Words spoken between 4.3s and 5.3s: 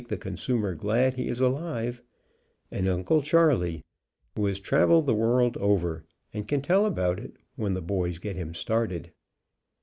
who has traveled the